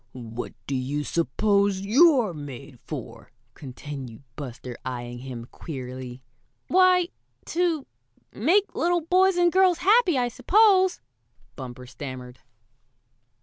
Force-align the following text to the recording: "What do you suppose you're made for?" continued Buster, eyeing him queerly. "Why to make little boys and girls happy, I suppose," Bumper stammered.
"What 0.13 0.53
do 0.65 0.73
you 0.75 1.03
suppose 1.03 1.81
you're 1.81 2.33
made 2.33 2.79
for?" 2.79 3.29
continued 3.53 4.23
Buster, 4.35 4.75
eyeing 4.83 5.19
him 5.19 5.45
queerly. 5.45 6.23
"Why 6.69 7.09
to 7.45 7.85
make 8.33 8.73
little 8.73 9.01
boys 9.01 9.37
and 9.37 9.51
girls 9.51 9.77
happy, 9.77 10.17
I 10.17 10.27
suppose," 10.29 11.01
Bumper 11.55 11.85
stammered. 11.85 12.39